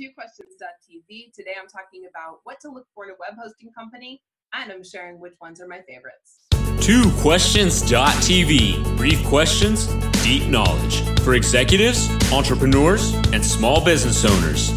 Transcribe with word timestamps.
twoquestions.tv. 0.00 1.34
Today 1.34 1.54
I'm 1.60 1.68
talking 1.68 2.04
about 2.08 2.38
what 2.44 2.58
to 2.60 2.70
look 2.70 2.86
for 2.94 3.04
in 3.04 3.10
a 3.10 3.14
web 3.20 3.34
hosting 3.38 3.70
company, 3.72 4.22
and 4.54 4.72
I'm 4.72 4.82
sharing 4.82 5.20
which 5.20 5.34
ones 5.40 5.60
are 5.60 5.68
my 5.68 5.82
favorites. 5.82 6.46
Twoquestions.tv. 6.52 8.96
Brief 8.96 9.22
questions, 9.24 9.88
deep 10.22 10.48
knowledge 10.48 11.02
for 11.20 11.34
executives, 11.34 12.08
entrepreneurs, 12.32 13.12
and 13.32 13.44
small 13.44 13.84
business 13.84 14.24
owners. 14.24 14.72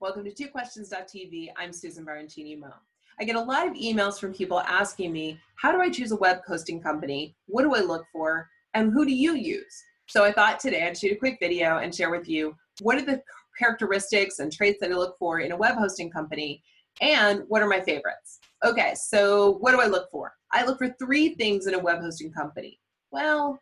Welcome 0.00 0.24
to 0.24 0.32
twoquestions.tv. 0.32 1.52
I'm 1.56 1.72
Susan 1.72 2.04
Baroncini 2.04 2.58
Moe. 2.58 2.74
I 3.20 3.24
get 3.24 3.36
a 3.36 3.40
lot 3.40 3.68
of 3.68 3.74
emails 3.74 4.18
from 4.18 4.34
people 4.34 4.58
asking 4.60 5.12
me, 5.12 5.38
how 5.54 5.70
do 5.70 5.80
I 5.80 5.90
choose 5.90 6.10
a 6.10 6.16
web 6.16 6.40
hosting 6.46 6.80
company? 6.80 7.36
What 7.46 7.62
do 7.62 7.72
I 7.74 7.80
look 7.80 8.04
for? 8.12 8.48
And 8.74 8.92
who 8.92 9.04
do 9.04 9.12
you 9.12 9.36
use? 9.36 9.84
So 10.08 10.24
I 10.24 10.32
thought 10.32 10.58
today 10.58 10.84
I'd 10.86 10.98
shoot 10.98 11.12
a 11.12 11.16
quick 11.16 11.38
video 11.40 11.78
and 11.78 11.94
share 11.94 12.10
with 12.10 12.28
you 12.28 12.56
what 12.80 12.96
are 12.96 13.04
the 13.04 13.22
characteristics 13.58 14.38
and 14.38 14.52
traits 14.52 14.78
that 14.80 14.90
I 14.90 14.94
look 14.94 15.16
for 15.18 15.40
in 15.40 15.52
a 15.52 15.56
web 15.56 15.76
hosting 15.76 16.10
company, 16.10 16.62
and 17.00 17.42
what 17.48 17.62
are 17.62 17.68
my 17.68 17.80
favorites. 17.80 18.38
Okay, 18.64 18.94
so 18.94 19.52
what 19.60 19.72
do 19.72 19.80
I 19.80 19.86
look 19.86 20.10
for? 20.10 20.32
I 20.52 20.64
look 20.64 20.78
for 20.78 20.94
three 20.98 21.34
things 21.34 21.66
in 21.66 21.74
a 21.74 21.78
web 21.78 22.00
hosting 22.00 22.32
company. 22.32 22.78
Well, 23.10 23.58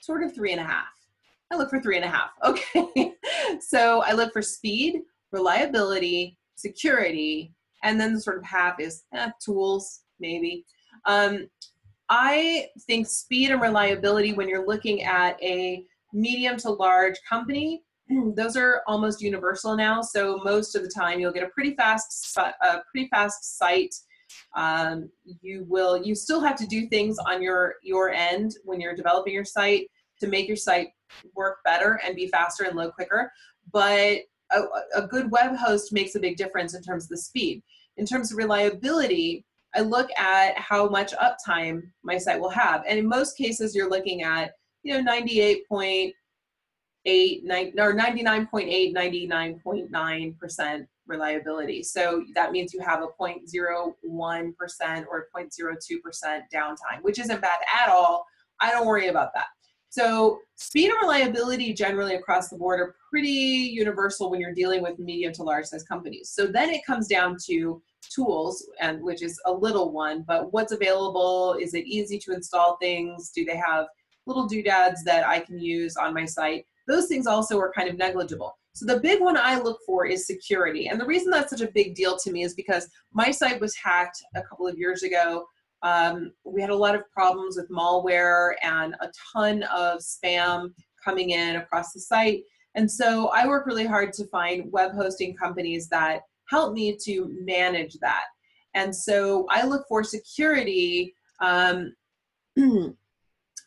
sort 0.00 0.22
of 0.22 0.34
three 0.34 0.52
and 0.52 0.60
a 0.60 0.64
half. 0.64 0.86
I 1.50 1.56
look 1.56 1.70
for 1.70 1.80
three 1.80 1.96
and 1.96 2.04
a 2.04 2.08
half. 2.08 2.30
Okay, 2.44 3.14
so 3.60 4.02
I 4.02 4.12
look 4.12 4.32
for 4.32 4.42
speed, 4.42 5.00
reliability, 5.30 6.38
security, 6.56 7.52
and 7.82 8.00
then 8.00 8.14
the 8.14 8.20
sort 8.20 8.38
of 8.38 8.44
half 8.44 8.80
is 8.80 9.04
eh, 9.14 9.30
tools, 9.44 10.00
maybe. 10.18 10.64
Um, 11.06 11.48
I 12.08 12.68
think 12.86 13.06
speed 13.06 13.50
and 13.50 13.60
reliability 13.60 14.32
when 14.32 14.48
you're 14.48 14.66
looking 14.66 15.02
at 15.02 15.42
a 15.42 15.84
medium 16.12 16.56
to 16.58 16.70
large 16.70 17.16
company 17.28 17.82
those 18.36 18.56
are 18.56 18.82
almost 18.86 19.20
universal 19.20 19.76
now. 19.76 20.02
So 20.02 20.40
most 20.44 20.74
of 20.74 20.82
the 20.82 20.88
time, 20.88 21.20
you'll 21.20 21.32
get 21.32 21.44
a 21.44 21.48
pretty 21.48 21.74
fast, 21.74 22.36
a 22.36 22.80
pretty 22.90 23.08
fast 23.08 23.58
site. 23.58 23.94
Um, 24.56 25.10
you 25.42 25.66
will. 25.68 26.02
You 26.02 26.14
still 26.14 26.40
have 26.40 26.56
to 26.56 26.66
do 26.66 26.86
things 26.88 27.18
on 27.18 27.42
your 27.42 27.76
your 27.82 28.10
end 28.10 28.56
when 28.64 28.80
you're 28.80 28.96
developing 28.96 29.34
your 29.34 29.44
site 29.44 29.90
to 30.20 30.26
make 30.26 30.46
your 30.46 30.56
site 30.56 30.88
work 31.34 31.58
better 31.64 32.00
and 32.04 32.16
be 32.16 32.28
faster 32.28 32.64
and 32.64 32.76
load 32.76 32.94
quicker. 32.94 33.30
But 33.72 34.20
a, 34.50 34.62
a 34.94 35.06
good 35.06 35.30
web 35.30 35.56
host 35.56 35.92
makes 35.92 36.14
a 36.14 36.20
big 36.20 36.36
difference 36.36 36.74
in 36.74 36.82
terms 36.82 37.04
of 37.04 37.10
the 37.10 37.16
speed. 37.16 37.62
In 37.96 38.06
terms 38.06 38.32
of 38.32 38.38
reliability, 38.38 39.44
I 39.74 39.80
look 39.80 40.10
at 40.18 40.56
how 40.58 40.88
much 40.88 41.12
uptime 41.14 41.82
my 42.02 42.18
site 42.18 42.40
will 42.40 42.50
have, 42.50 42.84
and 42.86 42.98
in 42.98 43.06
most 43.06 43.36
cases, 43.36 43.74
you're 43.74 43.90
looking 43.90 44.22
at 44.22 44.52
you 44.82 44.94
know 44.94 45.00
98 45.00 45.68
point 45.68 46.14
eight, 47.04 47.44
nine, 47.44 47.72
or 47.78 47.94
99.8, 47.94 48.94
99.9% 48.94 50.86
reliability. 51.06 51.82
So 51.82 52.24
that 52.34 52.52
means 52.52 52.72
you 52.72 52.80
have 52.80 53.02
a 53.02 53.08
0.01% 53.20 53.94
or 55.10 55.28
0.02% 55.36 56.42
downtime, 56.54 57.02
which 57.02 57.18
isn't 57.18 57.40
bad 57.40 57.58
at 57.82 57.88
all. 57.88 58.24
I 58.60 58.70
don't 58.70 58.86
worry 58.86 59.08
about 59.08 59.34
that. 59.34 59.46
So 59.92 60.38
speed 60.54 60.90
and 60.90 60.98
reliability 61.02 61.74
generally 61.74 62.14
across 62.14 62.48
the 62.48 62.56
board 62.56 62.80
are 62.80 62.94
pretty 63.10 63.28
universal 63.28 64.30
when 64.30 64.40
you're 64.40 64.54
dealing 64.54 64.82
with 64.82 64.98
medium 64.98 65.34
to 65.34 65.42
large 65.42 65.66
size 65.66 65.82
companies. 65.82 66.30
So 66.30 66.46
then 66.46 66.70
it 66.70 66.86
comes 66.86 67.08
down 67.08 67.36
to 67.46 67.82
tools 68.10 68.66
and 68.80 69.02
which 69.02 69.22
is 69.22 69.38
a 69.44 69.52
little 69.52 69.92
one, 69.92 70.24
but 70.26 70.50
what's 70.50 70.72
available? 70.72 71.58
Is 71.60 71.74
it 71.74 71.84
easy 71.84 72.18
to 72.20 72.32
install 72.32 72.78
things? 72.78 73.32
Do 73.34 73.44
they 73.44 73.56
have 73.56 73.86
little 74.26 74.46
doodads 74.46 75.04
that 75.04 75.26
I 75.26 75.40
can 75.40 75.58
use 75.58 75.96
on 75.98 76.14
my 76.14 76.24
site? 76.24 76.64
Those 76.86 77.06
things 77.06 77.26
also 77.26 77.58
are 77.58 77.72
kind 77.72 77.88
of 77.88 77.96
negligible. 77.96 78.56
So 78.74 78.86
the 78.86 79.00
big 79.00 79.20
one 79.20 79.36
I 79.36 79.58
look 79.58 79.80
for 79.84 80.06
is 80.06 80.26
security. 80.26 80.88
And 80.88 81.00
the 81.00 81.06
reason 81.06 81.30
that's 81.30 81.50
such 81.50 81.60
a 81.60 81.70
big 81.72 81.94
deal 81.94 82.16
to 82.18 82.32
me 82.32 82.42
is 82.42 82.54
because 82.54 82.88
my 83.12 83.30
site 83.30 83.60
was 83.60 83.76
hacked 83.76 84.22
a 84.34 84.42
couple 84.42 84.66
of 84.66 84.78
years 84.78 85.02
ago. 85.02 85.44
Um, 85.82 86.32
we 86.44 86.60
had 86.60 86.70
a 86.70 86.76
lot 86.76 86.94
of 86.94 87.10
problems 87.10 87.56
with 87.56 87.70
malware 87.70 88.54
and 88.62 88.94
a 89.00 89.10
ton 89.32 89.64
of 89.64 89.98
spam 89.98 90.72
coming 91.04 91.30
in 91.30 91.56
across 91.56 91.92
the 91.92 92.00
site. 92.00 92.44
And 92.74 92.90
so 92.90 93.28
I 93.28 93.46
work 93.46 93.66
really 93.66 93.86
hard 93.86 94.12
to 94.14 94.26
find 94.28 94.72
web 94.72 94.92
hosting 94.92 95.36
companies 95.36 95.88
that 95.88 96.22
help 96.48 96.72
me 96.72 96.96
to 97.04 97.36
manage 97.44 97.94
that. 98.00 98.24
And 98.74 98.94
so 98.94 99.46
I 99.50 99.66
look 99.66 99.86
for 99.88 100.02
security 100.02 101.14
um, 101.40 101.94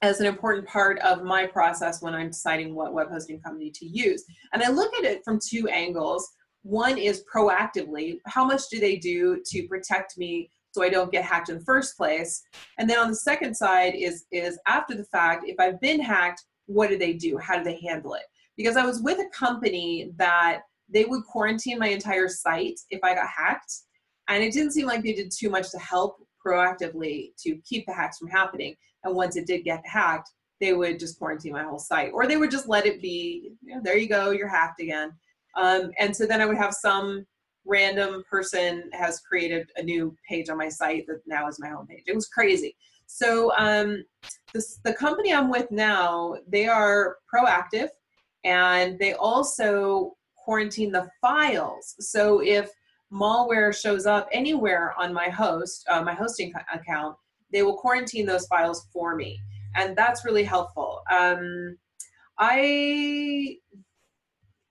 as 0.01 0.19
an 0.19 0.25
important 0.25 0.67
part 0.67 0.99
of 0.99 1.23
my 1.23 1.45
process 1.45 2.01
when 2.01 2.13
I'm 2.13 2.29
deciding 2.29 2.75
what 2.75 2.93
web 2.93 3.09
hosting 3.09 3.39
company 3.41 3.71
to 3.71 3.85
use. 3.85 4.23
And 4.53 4.61
I 4.61 4.69
look 4.69 4.93
at 4.95 5.03
it 5.03 5.23
from 5.23 5.39
two 5.39 5.67
angles. 5.69 6.29
One 6.63 6.97
is 6.97 7.23
proactively, 7.33 8.17
how 8.25 8.45
much 8.45 8.63
do 8.71 8.79
they 8.79 8.97
do 8.97 9.41
to 9.45 9.67
protect 9.67 10.17
me 10.17 10.49
so 10.71 10.83
I 10.83 10.89
don't 10.89 11.11
get 11.11 11.23
hacked 11.23 11.49
in 11.49 11.59
the 11.59 11.63
first 11.63 11.95
place? 11.95 12.41
And 12.77 12.89
then 12.89 12.99
on 12.99 13.09
the 13.09 13.15
second 13.15 13.55
side 13.55 13.93
is 13.95 14.25
is 14.31 14.59
after 14.67 14.95
the 14.95 15.05
fact, 15.05 15.43
if 15.47 15.55
I've 15.59 15.79
been 15.79 16.01
hacked, 16.01 16.43
what 16.65 16.89
do 16.89 16.97
they 16.97 17.13
do? 17.13 17.37
How 17.37 17.57
do 17.57 17.63
they 17.63 17.79
handle 17.79 18.15
it? 18.15 18.23
Because 18.57 18.77
I 18.77 18.85
was 18.85 19.01
with 19.01 19.19
a 19.19 19.29
company 19.37 20.11
that 20.17 20.61
they 20.89 21.05
would 21.05 21.23
quarantine 21.25 21.79
my 21.79 21.87
entire 21.87 22.27
site 22.27 22.79
if 22.89 23.03
I 23.03 23.15
got 23.15 23.27
hacked. 23.27 23.73
And 24.27 24.43
it 24.43 24.53
didn't 24.53 24.71
seem 24.71 24.87
like 24.87 25.03
they 25.03 25.13
did 25.13 25.31
too 25.31 25.49
much 25.49 25.69
to 25.71 25.77
help 25.77 26.17
proactively 26.45 27.31
to 27.43 27.57
keep 27.65 27.85
the 27.85 27.93
hacks 27.93 28.17
from 28.17 28.29
happening. 28.29 28.75
And 29.03 29.15
once 29.15 29.35
it 29.35 29.47
did 29.47 29.63
get 29.63 29.85
hacked, 29.85 30.31
they 30.61 30.73
would 30.73 30.99
just 30.99 31.19
quarantine 31.19 31.53
my 31.53 31.63
whole 31.63 31.79
site, 31.79 32.11
or 32.13 32.27
they 32.27 32.37
would 32.37 32.51
just 32.51 32.69
let 32.69 32.85
it 32.85 33.01
be. 33.01 33.51
You 33.61 33.75
know, 33.75 33.81
there 33.83 33.97
you 33.97 34.07
go, 34.07 34.31
you're 34.31 34.47
hacked 34.47 34.79
again. 34.79 35.13
Um, 35.55 35.91
and 35.99 36.15
so 36.15 36.25
then 36.25 36.41
I 36.41 36.45
would 36.45 36.57
have 36.57 36.73
some 36.73 37.25
random 37.65 38.23
person 38.29 38.89
has 38.93 39.19
created 39.21 39.69
a 39.77 39.83
new 39.83 40.15
page 40.29 40.49
on 40.49 40.57
my 40.57 40.69
site 40.69 41.07
that 41.07 41.21
now 41.25 41.47
is 41.47 41.59
my 41.59 41.67
homepage. 41.67 42.03
It 42.07 42.15
was 42.15 42.27
crazy. 42.27 42.75
So 43.07 43.51
um, 43.57 44.03
this, 44.53 44.79
the 44.83 44.93
company 44.93 45.33
I'm 45.33 45.49
with 45.49 45.69
now, 45.71 46.35
they 46.47 46.67
are 46.67 47.17
proactive, 47.33 47.89
and 48.43 48.97
they 48.99 49.13
also 49.13 50.15
quarantine 50.35 50.91
the 50.91 51.09
files. 51.21 51.95
So 51.99 52.41
if 52.41 52.69
malware 53.15 53.75
shows 53.75 54.05
up 54.05 54.27
anywhere 54.31 54.93
on 54.99 55.13
my 55.13 55.29
host, 55.29 55.85
uh, 55.89 56.01
my 56.01 56.13
hosting 56.13 56.53
account, 56.73 57.15
they 57.51 57.63
will 57.63 57.77
quarantine 57.77 58.25
those 58.25 58.47
files 58.47 58.87
for 58.91 59.15
me. 59.15 59.39
And 59.75 59.95
that's 59.95 60.25
really 60.25 60.43
helpful. 60.43 61.01
Um, 61.11 61.77
I 62.37 63.57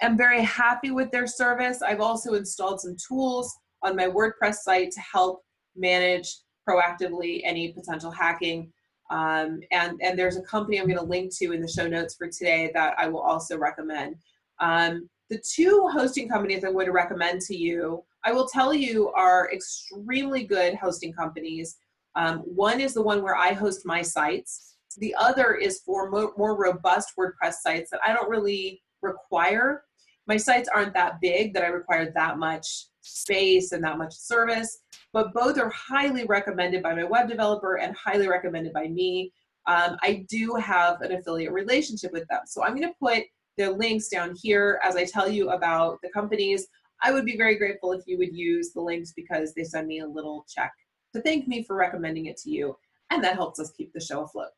am 0.01 0.17
very 0.17 0.43
happy 0.43 0.91
with 0.91 1.11
their 1.11 1.27
service. 1.27 1.83
I've 1.83 2.01
also 2.01 2.35
installed 2.35 2.81
some 2.81 2.97
tools 3.09 3.55
on 3.83 3.97
my 3.97 4.09
WordPress 4.09 4.57
site 4.57 4.91
to 4.93 5.01
help 5.01 5.43
manage 5.77 6.37
proactively 6.69 7.41
any 7.45 7.73
potential 7.73 8.11
hacking. 8.11 8.71
Um, 9.11 9.61
and, 9.71 10.01
and 10.03 10.19
there's 10.19 10.37
a 10.37 10.43
company 10.43 10.79
I'm 10.81 10.87
going 10.87 10.99
to 10.99 11.05
link 11.05 11.35
to 11.37 11.53
in 11.53 11.61
the 11.61 11.69
show 11.69 11.87
notes 11.87 12.15
for 12.15 12.29
today 12.29 12.71
that 12.75 12.95
I 12.99 13.09
will 13.09 13.21
also 13.21 13.57
recommend. 13.59 14.17
Um, 14.61 15.09
the 15.31 15.43
two 15.55 15.89
hosting 15.93 16.29
companies 16.29 16.65
I'm 16.65 16.73
going 16.73 16.87
to 16.87 16.93
recommend 16.93 17.41
to 17.43 17.57
you, 17.57 18.05
I 18.25 18.33
will 18.33 18.49
tell 18.49 18.73
you, 18.73 19.11
are 19.13 19.51
extremely 19.53 20.45
good 20.45 20.75
hosting 20.75 21.13
companies. 21.13 21.77
Um, 22.17 22.39
one 22.39 22.81
is 22.81 22.95
the 22.95 23.03
one 23.03 23.23
where 23.23 23.37
I 23.37 23.53
host 23.53 23.85
my 23.85 24.03
sites. 24.03 24.77
The 24.99 25.15
other 25.19 25.55
is 25.55 25.81
for 25.85 26.11
more, 26.11 26.33
more 26.37 26.57
robust 26.57 27.13
WordPress 27.19 27.55
sites 27.63 27.91
that 27.91 28.01
I 28.07 28.13
don't 28.13 28.31
really 28.31 28.83
require. 29.03 29.85
My 30.27 30.37
sites 30.37 30.69
aren't 30.75 30.95
that 30.95 31.21
big 31.21 31.53
that 31.55 31.65
I 31.65 31.69
require 31.69 32.11
that 32.15 32.39
much 32.39 32.87
space 33.03 33.73
and 33.73 33.85
that 33.85 33.99
much 33.99 34.15
service, 34.15 34.79
but 35.13 35.35
both 35.35 35.59
are 35.59 35.69
highly 35.71 36.25
recommended 36.25 36.83
by 36.83 36.95
my 36.95 37.05
web 37.05 37.29
developer 37.29 37.77
and 37.77 37.95
highly 37.95 38.29
recommended 38.29 38.73
by 38.73 38.89
me. 38.89 39.33
Um, 39.67 39.97
I 40.03 40.25
do 40.29 40.55
have 40.55 41.03
an 41.03 41.13
affiliate 41.13 41.53
relationship 41.53 42.13
with 42.13 42.27
them. 42.29 42.41
So 42.47 42.63
I'm 42.63 42.75
going 42.75 42.89
to 42.89 42.95
put 43.01 43.25
the 43.57 43.71
links 43.71 44.09
down 44.09 44.35
here 44.41 44.81
as 44.83 44.97
I 44.97 45.05
tell 45.05 45.29
you 45.29 45.51
about 45.51 46.01
the 46.03 46.11
companies. 46.11 46.67
I 47.05 47.13
would 47.13 47.27
be 47.27 47.37
very 47.37 47.57
grateful 47.57 47.93
if 47.93 48.03
you 48.07 48.17
would 48.17 48.35
use 48.35 48.73
the 48.73 48.81
links 48.81 49.13
because 49.13 49.53
they 49.53 49.63
send 49.63 49.87
me 49.87 50.01
a 50.01 50.07
little 50.07 50.47
check 50.49 50.73
to 51.13 51.21
thank 51.21 51.47
me 51.47 51.63
for 51.63 51.77
recommending 51.77 52.27
it 52.27 52.39
to 52.39 52.51
you. 52.51 52.77
And 53.11 53.23
that 53.23 53.35
helps 53.35 53.61
us 53.61 53.71
keep 53.71 53.93
the 53.93 54.01
show 54.01 54.25
afloat. 54.25 54.49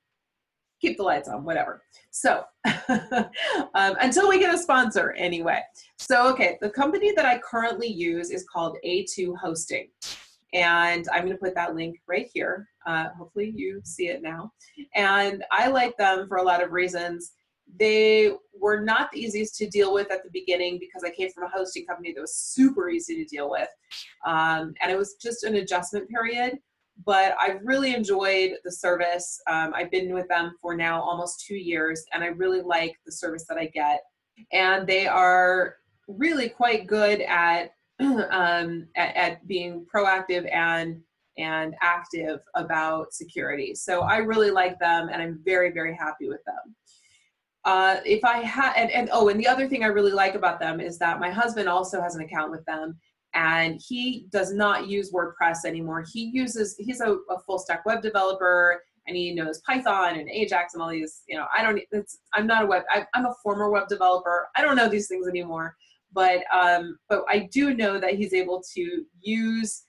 Keep 0.80 0.98
the 0.98 1.02
lights 1.02 1.28
on, 1.28 1.44
whatever. 1.44 1.82
So, 2.12 2.44
um, 2.88 3.26
until 3.74 4.28
we 4.28 4.38
get 4.38 4.54
a 4.54 4.58
sponsor, 4.58 5.12
anyway. 5.12 5.60
So, 5.98 6.28
okay, 6.32 6.56
the 6.60 6.70
company 6.70 7.12
that 7.16 7.26
I 7.26 7.38
currently 7.38 7.88
use 7.88 8.30
is 8.30 8.44
called 8.44 8.78
A2 8.86 9.36
Hosting. 9.36 9.88
And 10.52 11.06
I'm 11.12 11.24
going 11.24 11.32
to 11.32 11.42
put 11.42 11.54
that 11.56 11.74
link 11.74 11.98
right 12.06 12.28
here. 12.32 12.68
Uh, 12.86 13.08
hopefully, 13.18 13.52
you 13.56 13.80
see 13.84 14.08
it 14.08 14.22
now. 14.22 14.52
And 14.94 15.44
I 15.50 15.66
like 15.66 15.96
them 15.96 16.28
for 16.28 16.36
a 16.36 16.42
lot 16.42 16.62
of 16.62 16.70
reasons. 16.70 17.32
They 17.78 18.32
were 18.58 18.80
not 18.80 19.10
the 19.12 19.20
easiest 19.20 19.56
to 19.56 19.68
deal 19.68 19.92
with 19.92 20.10
at 20.10 20.22
the 20.22 20.30
beginning 20.32 20.78
because 20.78 21.04
I 21.04 21.10
came 21.10 21.30
from 21.30 21.44
a 21.44 21.48
hosting 21.48 21.86
company 21.86 22.12
that 22.12 22.20
was 22.20 22.34
super 22.34 22.88
easy 22.88 23.16
to 23.16 23.24
deal 23.24 23.50
with. 23.50 23.68
Um, 24.24 24.74
and 24.80 24.90
it 24.90 24.96
was 24.96 25.14
just 25.20 25.44
an 25.44 25.56
adjustment 25.56 26.08
period. 26.08 26.58
But 27.04 27.36
I've 27.38 27.60
really 27.62 27.94
enjoyed 27.94 28.52
the 28.64 28.72
service. 28.72 29.38
Um, 29.46 29.72
I've 29.74 29.90
been 29.90 30.14
with 30.14 30.28
them 30.28 30.56
for 30.62 30.74
now 30.74 31.02
almost 31.02 31.44
two 31.46 31.56
years, 31.56 32.02
and 32.14 32.24
I 32.24 32.28
really 32.28 32.62
like 32.62 32.94
the 33.04 33.12
service 33.12 33.44
that 33.50 33.58
I 33.58 33.66
get. 33.66 34.00
And 34.52 34.86
they 34.86 35.06
are 35.06 35.76
really 36.08 36.48
quite 36.48 36.86
good 36.86 37.20
at, 37.20 37.72
um, 38.00 38.88
at, 38.96 39.14
at 39.14 39.46
being 39.46 39.84
proactive 39.94 40.50
and 40.50 41.02
and 41.38 41.74
active 41.82 42.40
about 42.54 43.12
security. 43.12 43.74
So 43.74 44.00
I 44.02 44.18
really 44.18 44.50
like 44.50 44.78
them 44.78 45.08
and 45.12 45.20
I'm 45.20 45.40
very, 45.44 45.70
very 45.70 45.94
happy 45.94 46.28
with 46.28 46.42
them. 46.44 46.74
Uh, 47.66 47.96
if 48.04 48.24
I 48.24 48.38
had, 48.38 48.74
and, 48.76 48.90
and 48.92 49.10
oh, 49.12 49.28
and 49.28 49.40
the 49.40 49.48
other 49.48 49.68
thing 49.68 49.82
I 49.82 49.88
really 49.88 50.12
like 50.12 50.36
about 50.36 50.60
them 50.60 50.80
is 50.80 50.98
that 50.98 51.18
my 51.18 51.30
husband 51.30 51.68
also 51.68 52.00
has 52.00 52.14
an 52.14 52.22
account 52.22 52.52
with 52.52 52.64
them 52.64 52.96
and 53.34 53.80
he 53.84 54.28
does 54.30 54.52
not 54.52 54.86
use 54.86 55.12
WordPress 55.12 55.64
anymore. 55.64 56.04
He 56.10 56.30
uses, 56.32 56.76
he's 56.78 57.00
a, 57.00 57.16
a 57.28 57.40
full 57.44 57.58
stack 57.58 57.84
web 57.84 58.02
developer 58.02 58.80
and 59.08 59.16
he 59.16 59.34
knows 59.34 59.60
Python 59.66 60.16
and 60.16 60.30
Ajax 60.30 60.74
and 60.74 60.82
all 60.82 60.90
these, 60.90 61.22
you 61.28 61.36
know, 61.36 61.46
I 61.54 61.62
don't, 61.62 61.80
it's, 61.90 62.18
I'm 62.34 62.46
not 62.46 62.62
a 62.62 62.66
web, 62.66 62.84
I, 62.88 63.04
am 63.16 63.26
a 63.26 63.34
former 63.42 63.68
web 63.68 63.88
developer. 63.88 64.48
I 64.56 64.62
don't 64.62 64.76
know 64.76 64.88
these 64.88 65.08
things 65.08 65.26
anymore, 65.26 65.74
but, 66.12 66.44
um, 66.54 66.96
but 67.08 67.24
I 67.28 67.48
do 67.52 67.74
know 67.74 67.98
that 67.98 68.14
he's 68.14 68.32
able 68.32 68.62
to 68.74 69.04
use 69.20 69.86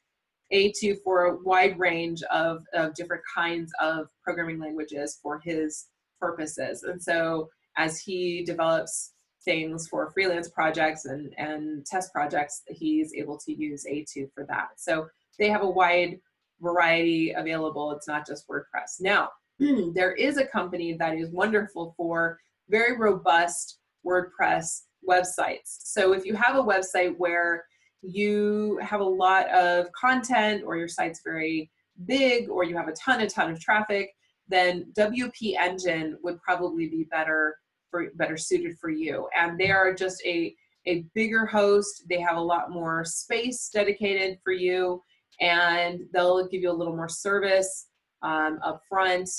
A2 0.52 0.98
for 1.04 1.26
a 1.26 1.38
wide 1.44 1.78
range 1.78 2.24
of, 2.32 2.64
of 2.74 2.96
different 2.96 3.22
kinds 3.34 3.72
of 3.80 4.08
programming 4.24 4.60
languages 4.60 5.20
for 5.22 5.40
his 5.40 5.86
purposes. 6.20 6.82
And 6.82 7.02
so 7.02 7.50
as 7.78 8.00
he 8.00 8.44
develops 8.44 9.14
things 9.46 9.88
for 9.88 10.12
freelance 10.12 10.50
projects 10.50 11.06
and, 11.06 11.34
and 11.38 11.86
test 11.86 12.12
projects, 12.12 12.64
he's 12.68 13.14
able 13.14 13.38
to 13.38 13.54
use 13.54 13.86
A2 13.90 14.30
for 14.34 14.46
that. 14.46 14.70
So 14.76 15.08
they 15.40 15.50
have 15.50 15.62
a 15.62 15.70
wide 15.70 16.20
variety 16.60 17.32
available. 17.32 17.92
It's 17.92 18.08
not 18.08 18.28
just 18.28 18.48
WordPress. 18.48 19.00
Now, 19.00 19.30
there 19.94 20.14
is 20.14 20.38
a 20.38 20.46
company 20.46 20.94
that 20.94 21.16
is 21.16 21.30
wonderful 21.32 21.94
for 21.96 22.40
very 22.70 22.98
robust 22.98 23.80
WordPress 24.06 24.82
websites. 25.08 25.80
So 25.84 26.14
if 26.14 26.26
you 26.26 26.36
have 26.36 26.58
a 26.58 26.64
website 26.64 27.16
where 27.18 27.64
you 28.02 28.80
have 28.82 29.00
a 29.00 29.06
lot 29.06 29.50
of 29.50 29.88
content 29.94 30.64
or 30.66 30.78
your 30.78 30.88
site's 30.88 31.22
very 31.24 31.72
big 32.06 32.50
or 32.50 32.64
you 32.64 32.76
have 32.76 32.88
a 32.88 32.94
ton, 32.94 33.22
a 33.22 33.30
ton 33.30 33.52
of 33.52 33.60
traffic, 33.60 34.12
then 34.48 34.92
WP 34.98 35.56
Engine 35.60 36.18
would 36.24 36.42
probably 36.42 36.88
be 36.88 37.08
better 37.10 37.58
for 37.90 38.08
better 38.16 38.38
suited 38.38 38.78
for 38.80 38.90
you. 38.90 39.28
And 39.36 39.60
they 39.60 39.72
are 39.72 39.94
just 39.94 40.22
a 40.26 40.56
a 40.88 41.06
bigger 41.14 41.46
host. 41.46 42.06
They 42.10 42.20
have 42.22 42.38
a 42.38 42.42
lot 42.42 42.72
more 42.72 43.04
space 43.04 43.70
dedicated 43.74 44.40
for 44.44 44.54
you, 44.54 45.04
and 45.42 46.02
they'll 46.14 46.48
give 46.48 46.62
you 46.62 46.72
a 46.72 46.74
little 46.74 46.96
more 46.96 47.10
service 47.10 47.88
um, 48.22 48.60
up 48.64 48.82
front. 48.90 49.30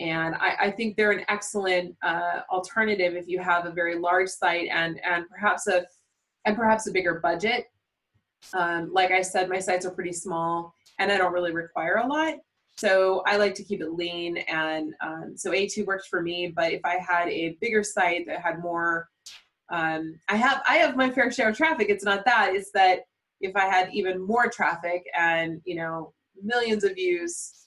And 0.00 0.34
I, 0.34 0.56
I, 0.60 0.70
think 0.72 0.96
they're 0.96 1.12
an 1.12 1.24
excellent 1.28 1.96
uh, 2.02 2.40
alternative 2.52 3.14
if 3.14 3.26
you 3.28 3.38
have 3.38 3.64
a 3.64 3.70
very 3.70 3.94
large 3.98 4.28
site 4.28 4.68
and 4.70 5.00
and 5.08 5.24
perhaps 5.30 5.68
a 5.68 5.86
and 6.44 6.54
perhaps 6.54 6.86
a 6.86 6.92
bigger 6.92 7.20
budget. 7.20 7.64
Um, 8.52 8.90
like 8.92 9.10
I 9.10 9.22
said, 9.22 9.48
my 9.48 9.58
sites 9.58 9.86
are 9.86 9.90
pretty 9.90 10.12
small, 10.12 10.74
and 10.98 11.10
I 11.10 11.16
don't 11.16 11.32
really 11.32 11.52
require 11.52 11.96
a 11.96 12.06
lot. 12.06 12.34
So 12.78 13.22
I 13.26 13.36
like 13.36 13.54
to 13.54 13.64
keep 13.64 13.80
it 13.80 13.92
lean, 13.92 14.38
and 14.48 14.94
um, 15.00 15.32
so 15.36 15.50
A2 15.50 15.86
works 15.86 16.06
for 16.08 16.22
me. 16.22 16.52
But 16.54 16.72
if 16.72 16.80
I 16.84 16.98
had 16.98 17.28
a 17.28 17.56
bigger 17.60 17.82
site 17.82 18.26
that 18.26 18.42
had 18.42 18.60
more, 18.60 19.08
um, 19.70 20.18
I 20.28 20.36
have 20.36 20.62
I 20.68 20.76
have 20.76 20.96
my 20.96 21.10
fair 21.10 21.30
share 21.32 21.48
of 21.48 21.56
traffic. 21.56 21.88
It's 21.88 22.04
not 22.04 22.24
that. 22.26 22.54
It's 22.54 22.70
that 22.72 23.00
if 23.40 23.56
I 23.56 23.66
had 23.66 23.90
even 23.92 24.20
more 24.20 24.48
traffic 24.48 25.04
and 25.18 25.60
you 25.64 25.76
know 25.76 26.12
millions 26.42 26.84
of 26.84 26.94
views 26.94 27.66